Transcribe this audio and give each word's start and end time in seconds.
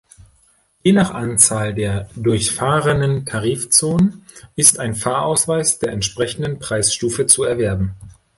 Je 0.81 0.93
nach 0.93 1.13
Anzahl 1.13 1.75
der 1.75 2.09
durchfahrenen 2.15 3.23
Tarifzonen 3.27 4.25
ist 4.55 4.79
ein 4.79 4.95
Fahrausweis 4.95 5.77
der 5.77 5.91
entsprechenden 5.91 6.57
Preisstufe 6.57 7.27
zu 7.27 7.43
erwerben. 7.43 7.93